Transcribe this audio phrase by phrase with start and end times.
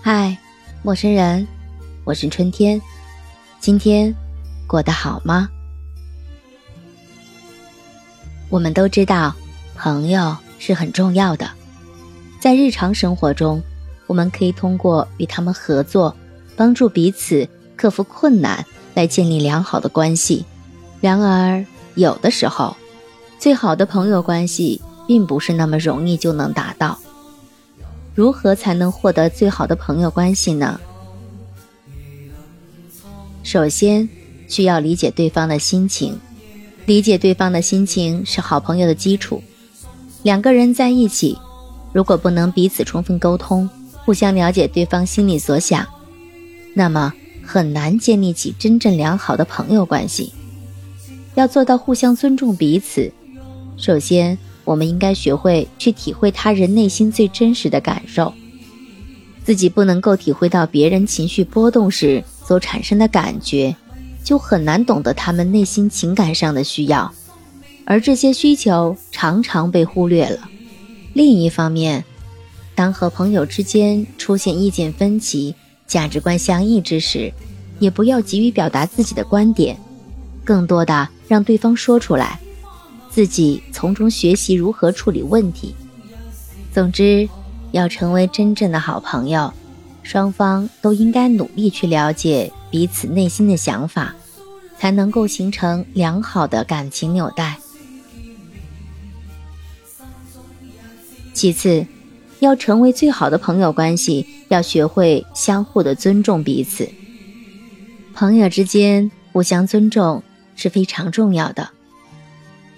[0.00, 0.38] 嗨，
[0.82, 1.46] 陌生人，
[2.04, 2.80] 我是春天。
[3.58, 4.14] 今天
[4.64, 5.48] 过得好吗？
[8.48, 9.34] 我们都知道，
[9.74, 11.50] 朋友是很重要的。
[12.40, 13.60] 在日常生活中，
[14.06, 16.16] 我们可以通过与他们合作，
[16.56, 17.46] 帮助彼此
[17.76, 20.44] 克服困难，来建立良好的关系。
[21.00, 22.76] 然而，有的时候，
[23.40, 26.96] 最好的朋友关系并不是那么容易就能达到。
[28.18, 30.80] 如何才能获得最好的朋友关系呢？
[33.44, 34.08] 首先，
[34.48, 36.18] 需要理解对方的心情。
[36.84, 39.40] 理解对方的心情是好朋友的基础。
[40.24, 41.38] 两个人在一起，
[41.92, 43.70] 如果不能彼此充分沟通，
[44.04, 45.86] 互相了解对方心里所想，
[46.74, 50.32] 那么很难建立起真正良好的朋友关系。
[51.36, 53.12] 要做到互相尊重彼此，
[53.76, 54.36] 首先。
[54.68, 58.34] 我们应该学会去体会他人内心最真实的感受，
[59.42, 63.74] 自己不能够体会到别人情绪波动时所产生的感觉，
[64.22, 67.10] 就很难懂得他们内心情感上的需要，
[67.86, 70.50] 而这些需求常常被忽略了。
[71.14, 72.04] 另一方面，
[72.74, 75.54] 当和朋友之间出现意见分歧、
[75.86, 77.32] 价值观相异之时，
[77.78, 79.78] 也不要急于表达自己的观点，
[80.44, 82.38] 更多的让对方说出来。
[83.18, 85.74] 自己从中学习如何处理问题。
[86.72, 87.28] 总之，
[87.72, 89.52] 要成为真正的好朋友，
[90.04, 94.14] 双方都应该努力去了解彼此内心的想法，
[94.78, 97.58] 才能够形成良好的感情纽带。
[101.34, 101.84] 其次，
[102.38, 106.88] 要成为最好的朋友关系，要学会相互的尊重彼此。
[108.14, 110.22] 朋友之间互相尊重
[110.54, 111.70] 是非常重要的。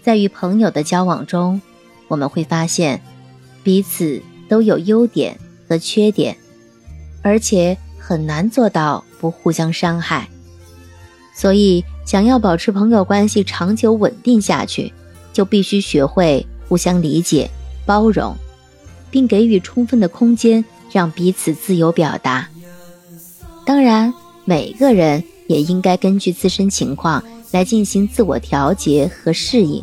[0.02, 1.60] 在与朋友的交往中，
[2.08, 3.00] 我们会发现
[3.62, 6.36] 彼此都有优点和缺点，
[7.22, 10.28] 而且很难做到不互相伤害。
[11.34, 14.92] 所以，想要保持朋友关系长久稳定下去，
[15.32, 17.48] 就必须学会互相理解、
[17.86, 18.34] 包容，
[19.10, 22.48] 并给予充分的空间，让彼此自由表达。
[23.64, 24.12] 当然，
[24.44, 29.82] 每个人也应该根据自身情况来进行自我调节和适应。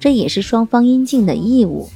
[0.00, 1.88] 这也是双方应尽的义务。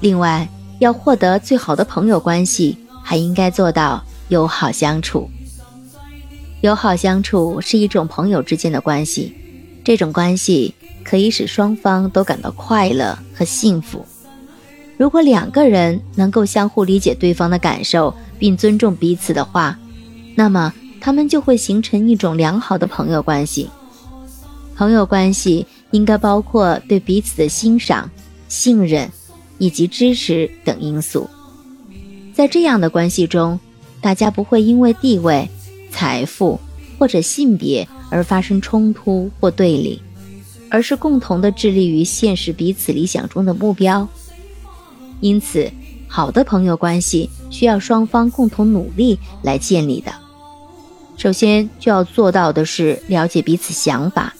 [0.00, 5.28] 另外，要获得最好的朋友关系，还应该做到友好相处。
[6.62, 9.34] 友好相处是一种朋友之间的关系，
[9.82, 14.06] 这种关系可以使双方都感到快乐和幸福。
[14.96, 19.78] 如果两个人能够相互理解对方的感受，并尊重彼此的话，
[20.34, 23.68] 那么他们就会形成一种良好的朋友关系。
[24.80, 28.10] 朋友关系应该包括对彼此的欣赏、
[28.48, 29.12] 信任
[29.58, 31.28] 以及支持等因素。
[32.32, 33.60] 在这样的关系中，
[34.00, 35.46] 大家不会因为地位、
[35.90, 36.58] 财富
[36.98, 40.00] 或者性别而发生冲突或对立，
[40.70, 44.08] 而是共同的致力于现实彼此理想中的目标。
[45.20, 45.70] 因此，
[46.08, 50.10] 好的朋友关系需要双方共同努力来建立的。
[51.18, 54.34] 首先就要做到的是了解彼此想法。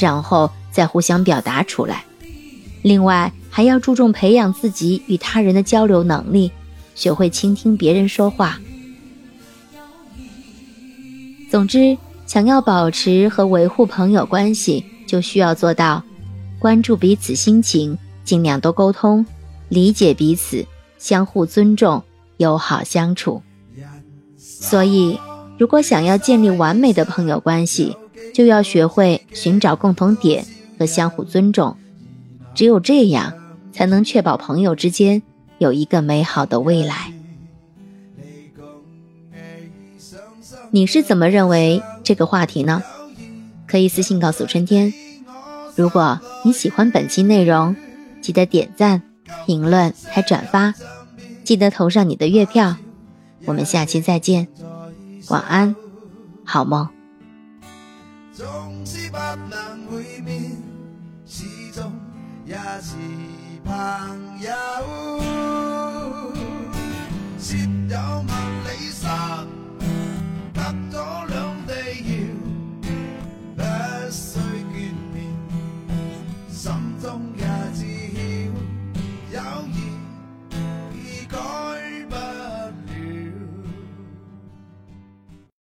[0.00, 2.04] 然后再互相表达出来。
[2.82, 6.50] 另外，还要注重培养自己与他人的交流能力，
[6.94, 8.58] 学会倾听别人说话。
[11.50, 16.02] 总之，想要保持和维护朋友关系，就需要做到
[16.58, 19.26] 关注彼此心情，尽量多沟通，
[19.68, 20.64] 理解彼此，
[20.96, 22.02] 相互尊重，
[22.38, 23.42] 友好相处。
[24.38, 25.18] 所以，
[25.58, 27.96] 如果想要建立完美的朋友关系，
[28.32, 30.44] 就要学会寻找共同点
[30.78, 31.76] 和相互尊重，
[32.54, 33.32] 只有这样，
[33.72, 35.22] 才能确保朋友之间
[35.58, 37.12] 有一个美好的未来。
[40.70, 42.82] 你是怎么认为这个话题呢？
[43.66, 44.92] 可以私信告诉春天。
[45.76, 47.74] 如果你喜欢本期内容，
[48.20, 49.02] 记得点赞、
[49.46, 50.74] 评论还转发，
[51.44, 52.76] 记得投上你的月票。
[53.46, 54.48] 我们下期再见，
[55.28, 55.74] 晚安，
[56.44, 56.99] 好梦。
[58.82, 59.18] 总是不
[59.50, 60.56] 能会面，
[61.26, 61.92] 始终
[62.46, 62.96] 也是
[63.62, 64.50] 朋友。
[67.90, 68.28] 有万
[68.64, 69.19] 里山。